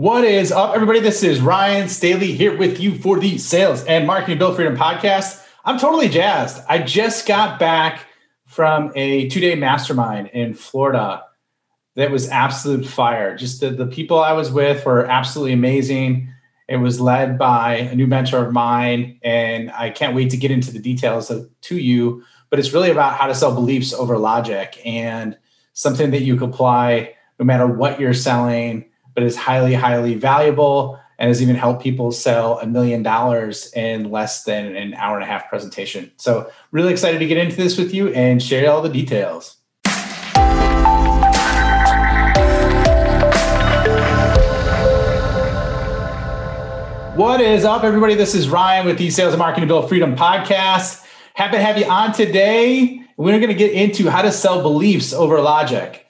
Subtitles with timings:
[0.00, 1.00] What is up, everybody?
[1.00, 5.46] This is Ryan Staley here with you for the Sales and Marketing Build Freedom podcast.
[5.62, 6.64] I'm totally jazzed.
[6.70, 8.06] I just got back
[8.46, 11.22] from a two day mastermind in Florida
[11.96, 13.36] that was absolute fire.
[13.36, 16.32] Just the, the people I was with were absolutely amazing.
[16.66, 20.50] It was led by a new mentor of mine, and I can't wait to get
[20.50, 22.24] into the details of, to you.
[22.48, 25.36] But it's really about how to sell beliefs over logic and
[25.74, 30.98] something that you can apply no matter what you're selling but is highly, highly valuable
[31.18, 35.24] and has even helped people sell a million dollars in less than an hour and
[35.24, 36.10] a half presentation.
[36.16, 39.58] So, really excited to get into this with you and share all the details.
[47.16, 48.14] What is up, everybody?
[48.14, 51.04] This is Ryan with the Sales and Marketing Build Freedom podcast.
[51.34, 53.02] Happy to have you on today.
[53.18, 56.06] We're going to get into how to sell beliefs over logic.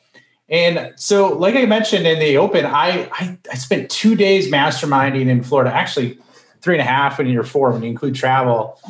[0.50, 5.28] And so, like I mentioned in the open, I, I, I spent two days masterminding
[5.28, 6.18] in Florida, actually
[6.60, 8.80] three and a half when you're four when you include travel,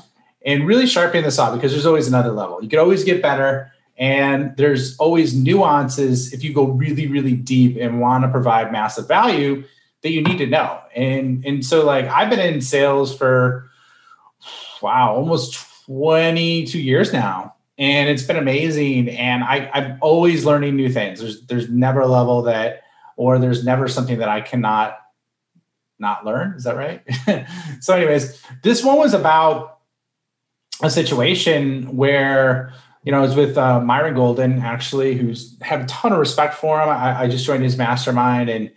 [0.44, 2.62] and really sharpening this up because there's always another level.
[2.62, 7.77] You could always get better, and there's always nuances if you go really, really deep
[7.78, 9.62] and want to provide massive value
[10.03, 10.81] that you need to know.
[10.97, 13.70] And and so, like I've been in sales for
[14.81, 19.09] wow, almost 22 years now and it's been amazing.
[19.09, 21.19] And I, I'm always learning new things.
[21.19, 22.83] There's there's never a level that,
[23.17, 24.98] or there's never something that I cannot
[25.98, 26.53] not learn.
[26.53, 27.03] Is that right?
[27.81, 29.78] so, anyways, this one was about
[30.83, 32.72] a situation where
[33.03, 36.55] you know I was with uh, Myron Golden, actually, who's have a ton of respect
[36.55, 36.89] for him.
[36.91, 38.70] I, I just joined his mastermind, and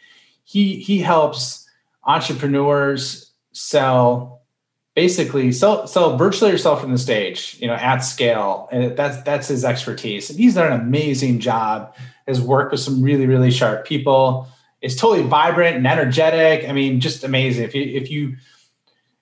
[0.45, 1.67] he he helps
[2.05, 4.42] entrepreneurs sell
[4.95, 8.69] basically sell sell virtually yourself from the stage, you know, at scale.
[8.71, 10.29] And that's that's his expertise.
[10.29, 11.95] And he's done an amazing job.
[12.27, 14.47] Has worked with some really, really sharp people.
[14.81, 16.67] Is totally vibrant and energetic.
[16.67, 17.63] I mean, just amazing.
[17.63, 18.35] If you if you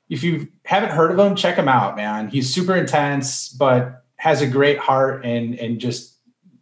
[0.10, 2.28] if you haven't heard of him, check him out, man.
[2.28, 6.16] He's super intense, but has a great heart and and just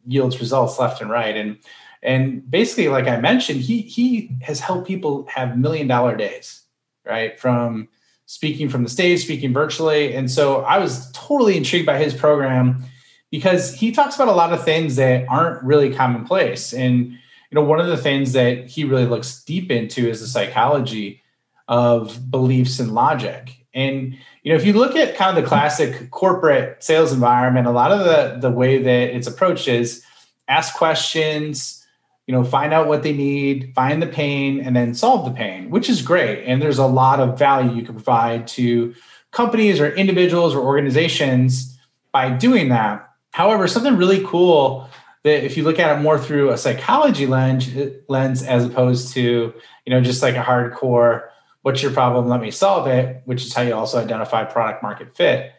[0.06, 1.36] yields results left and right.
[1.36, 1.58] And
[2.02, 6.64] and basically, like I mentioned, he he has helped people have million dollar days,
[7.06, 7.40] right?
[7.40, 7.90] From
[8.30, 10.14] speaking from the stage, speaking virtually.
[10.14, 12.84] And so I was totally intrigued by his program
[13.32, 16.72] because he talks about a lot of things that aren't really commonplace.
[16.72, 20.28] And you know, one of the things that he really looks deep into is the
[20.28, 21.24] psychology
[21.68, 23.66] of beliefs and logic.
[23.74, 27.72] And you know, if you look at kind of the classic corporate sales environment, a
[27.72, 30.04] lot of the the way that it's approached is
[30.48, 31.84] ask questions,
[32.30, 35.72] you know find out what they need find the pain and then solve the pain
[35.72, 36.46] which is great.
[36.46, 38.94] And there's a lot of value you can provide to
[39.32, 41.76] companies or individuals or organizations
[42.12, 43.10] by doing that.
[43.32, 44.88] However something really cool
[45.24, 47.68] that if you look at it more through a psychology lens
[48.08, 49.52] lens as opposed to
[49.86, 51.30] you know just like a hardcore
[51.64, 52.28] what's your problem?
[52.28, 55.54] Let me solve it which is how you also identify product market fit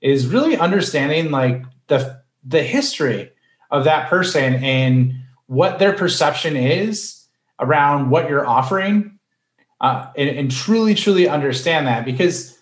[0.00, 3.30] is really understanding like the the history
[3.70, 5.14] of that person and
[5.46, 7.24] what their perception is
[7.60, 9.18] around what you're offering
[9.80, 12.58] uh, and, and truly truly understand that because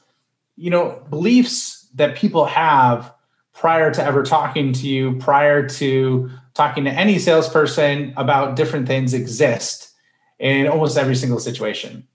[0.56, 3.12] you know beliefs that people have
[3.52, 9.14] prior to ever talking to you prior to talking to any salesperson about different things
[9.14, 9.92] exist
[10.38, 12.06] in almost every single situation.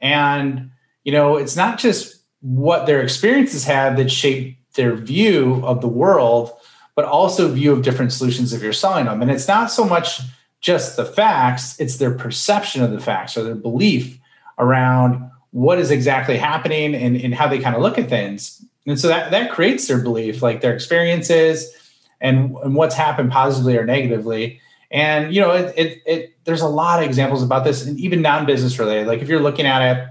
[0.00, 0.70] And
[1.04, 5.88] you know it's not just what their experiences have that shape their view of the
[5.88, 6.52] world
[6.98, 9.22] but also view of different solutions if you're selling them.
[9.22, 10.20] And it's not so much
[10.60, 14.18] just the facts, it's their perception of the facts or their belief
[14.58, 18.64] around what is exactly happening and, and how they kind of look at things.
[18.84, 21.72] And so that, that creates their belief, like their experiences
[22.20, 24.60] and, and what's happened positively or negatively.
[24.90, 28.22] And you know, it, it, it there's a lot of examples about this, and even
[28.22, 29.06] non-business related.
[29.06, 30.08] Like if you're looking at it,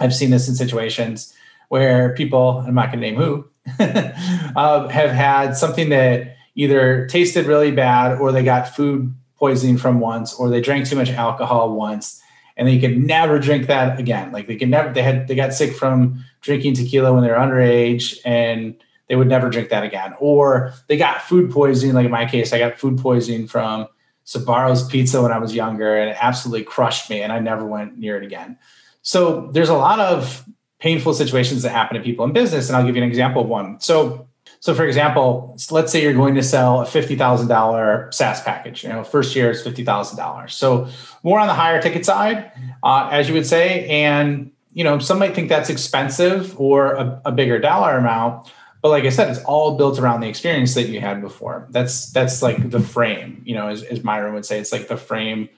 [0.00, 1.32] I've seen this in situations
[1.70, 3.48] where people, I'm not going to name who,
[3.78, 10.00] uh, have had something that either tasted really bad or they got food poisoning from
[10.00, 12.22] once or they drank too much alcohol once
[12.56, 14.32] and they could never drink that again.
[14.32, 17.36] Like they could never, they had, they got sick from drinking tequila when they were
[17.36, 18.74] underage and
[19.08, 20.14] they would never drink that again.
[20.18, 21.94] Or they got food poisoning.
[21.94, 23.88] Like in my case, I got food poisoning from
[24.24, 27.98] Sbarro's pizza when I was younger and it absolutely crushed me and I never went
[27.98, 28.58] near it again.
[29.02, 30.44] So there's a lot of
[30.78, 32.68] painful situations that happen to people in business.
[32.68, 33.80] And I'll give you an example of one.
[33.80, 34.28] So,
[34.60, 39.02] so for example, let's say you're going to sell a $50,000 SaaS package, you know,
[39.02, 40.50] first year is $50,000.
[40.50, 40.88] So
[41.22, 42.50] more on the higher ticket side,
[42.82, 43.86] uh, as you would say.
[43.88, 48.50] And, you know, some might think that's expensive or a, a bigger dollar amount.
[48.82, 51.66] But like I said, it's all built around the experience that you had before.
[51.70, 54.96] That's, that's like the frame, you know, as, as Myron would say, it's like the
[54.96, 55.48] frame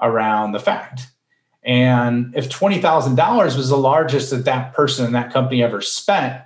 [0.00, 1.08] around the fact
[1.68, 6.42] And if $20,000 was the largest that that person in that company ever spent,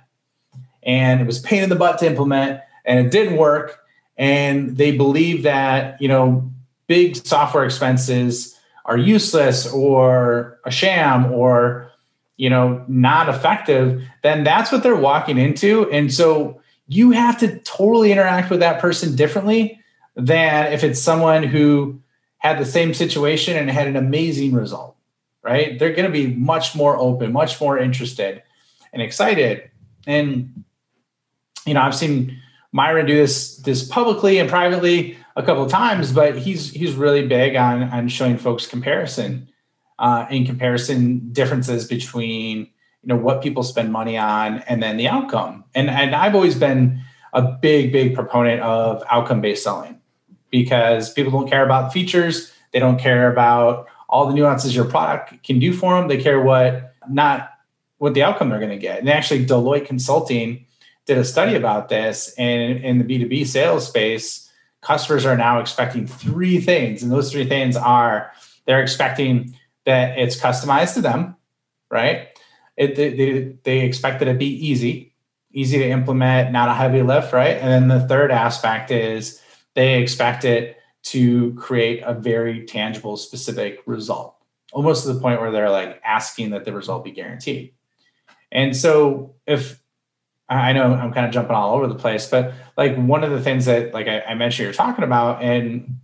[0.83, 3.79] and it was pain in the butt to implement and it didn't work,
[4.17, 6.51] and they believe that, you know,
[6.87, 11.89] big software expenses are useless or a sham or,
[12.35, 15.89] you know, not effective, then that's what they're walking into.
[15.89, 16.59] And so
[16.89, 19.79] you have to totally interact with that person differently
[20.17, 22.01] than if it's someone who
[22.39, 24.92] had the same situation and had an amazing result
[25.43, 25.77] right?
[25.77, 28.41] They're going to be much more open, much more interested
[28.91, 29.69] and excited.
[30.07, 30.63] And
[31.65, 32.41] you know, I've seen
[32.71, 37.27] Myron do this this publicly and privately a couple of times, but he's he's really
[37.27, 39.49] big on on showing folks comparison,
[39.99, 45.07] uh, in comparison differences between you know what people spend money on and then the
[45.07, 45.63] outcome.
[45.75, 47.01] And and I've always been
[47.33, 49.99] a big big proponent of outcome based selling
[50.51, 55.43] because people don't care about features, they don't care about all the nuances your product
[55.43, 56.07] can do for them.
[56.07, 57.49] They care what not
[57.97, 58.99] what the outcome they're going to get.
[58.99, 60.65] And actually, Deloitte Consulting
[61.07, 64.51] did a study about this, and in the B two B sales space,
[64.81, 68.31] customers are now expecting three things, and those three things are
[68.65, 71.35] they're expecting that it's customized to them,
[71.89, 72.27] right?
[72.77, 75.13] It, they, they, they expect that it be easy,
[75.51, 77.57] easy to implement, not a heavy lift, right?
[77.57, 79.41] And then the third aspect is
[79.73, 84.35] they expect it to create a very tangible, specific result,
[84.71, 87.73] almost to the point where they're like asking that the result be guaranteed.
[88.51, 89.81] And so, if
[90.49, 93.41] I know I'm kind of jumping all over the place, but like one of the
[93.41, 95.99] things that, like I, I mentioned, you're talking about, and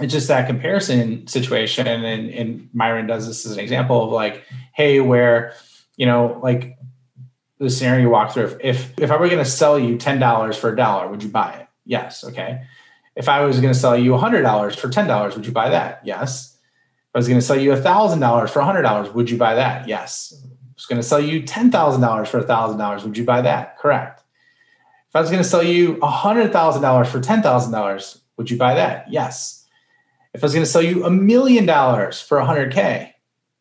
[0.00, 1.86] it's just that comparison situation.
[1.86, 4.44] And, and Myron does this as an example of like,
[4.74, 5.54] hey, where,
[5.96, 6.76] you know, like
[7.58, 10.72] the scenario you walk through, if, if I were going to sell you $10 for
[10.72, 11.68] a dollar, would you buy it?
[11.84, 12.24] Yes.
[12.24, 12.62] Okay.
[13.16, 16.00] If I was going to sell you $100 for $10, would you buy that?
[16.04, 16.56] Yes.
[16.56, 19.86] If I was going to sell you $1,000 for $100, would you buy that?
[19.86, 20.32] Yes.
[20.32, 23.78] If I was going to sell you $10,000 for $1,000, would you buy that?
[23.78, 24.22] Correct.
[25.08, 29.06] If I was going to sell you $100,000 for $10,000, would you buy that?
[29.08, 29.64] Yes.
[30.32, 33.12] If I was going to sell you a million dollars for 100K,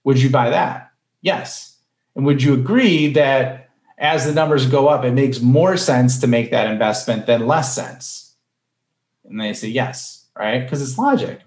[0.03, 0.91] would you buy that?
[1.21, 1.77] Yes.
[2.15, 6.27] And would you agree that as the numbers go up, it makes more sense to
[6.27, 8.32] make that investment than less sense?
[9.25, 10.59] And they say yes, right?
[10.59, 11.41] Because it's logic.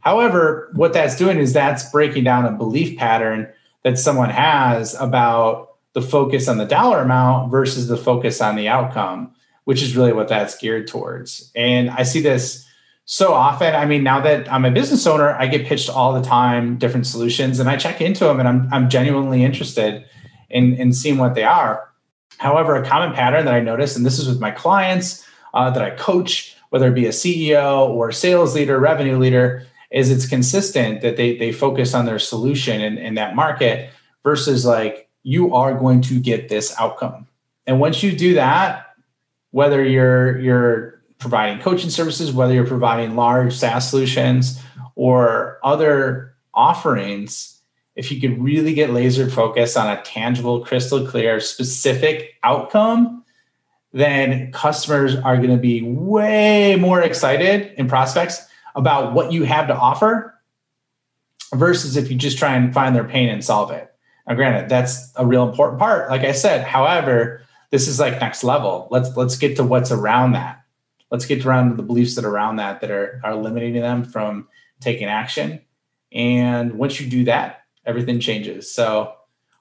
[0.00, 3.52] However, what that's doing is that's breaking down a belief pattern
[3.84, 8.68] that someone has about the focus on the dollar amount versus the focus on the
[8.68, 9.34] outcome,
[9.64, 11.50] which is really what that's geared towards.
[11.54, 12.66] And I see this
[13.04, 13.74] so often.
[13.74, 17.06] I mean, now that I'm a business owner, I get pitched all the time different
[17.06, 20.04] solutions and I check into them and I'm, I'm genuinely interested
[20.50, 21.88] in, in seeing what they are.
[22.36, 25.82] However, a common pattern that I notice, and this is with my clients uh, that
[25.82, 31.00] I coach, whether it be a CEO or sales leader, revenue leader, is it's consistent
[31.00, 33.90] that they they focus on their solution in, in that market
[34.22, 37.26] versus like you are going to get this outcome.
[37.66, 38.94] And once you do that,
[39.50, 44.60] whether you're you're providing coaching services, whether you're providing large SaaS solutions
[44.94, 47.60] or other offerings,
[47.96, 53.24] if you could really get laser focused on a tangible, crystal clear, specific outcome,
[53.92, 59.66] then customers are going to be way more excited in prospects about what you have
[59.68, 60.34] to offer
[61.54, 63.92] versus if you just try and find their pain and solve it.
[64.26, 66.10] Now, granted, that's a real important part.
[66.10, 68.88] Like I said, however, this is like next level.
[68.90, 70.62] Let's let's get to what's around that.
[71.10, 74.48] Let's get around the beliefs that are around that that are are limiting them from
[74.80, 75.60] taking action.
[76.12, 78.70] And once you do that, everything changes.
[78.72, 79.14] So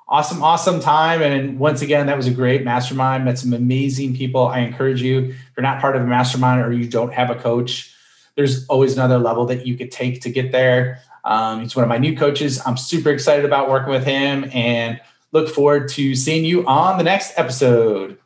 [0.10, 1.22] awesome, awesome time.
[1.22, 3.26] And once again, that was a great mastermind.
[3.26, 4.48] Met some amazing people.
[4.48, 7.36] I encourage you, if you're not part of a mastermind or you don't have a
[7.36, 7.94] coach,
[8.36, 11.02] there's always another level that you could take to get there.
[11.26, 12.62] Um, he's one of my new coaches.
[12.66, 15.00] I'm super excited about working with him and
[15.34, 18.18] look forward to seeing you on the next episode.